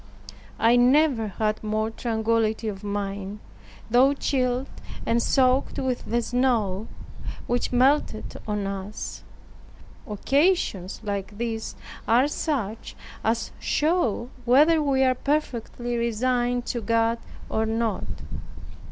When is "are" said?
12.07-12.27, 15.03-15.13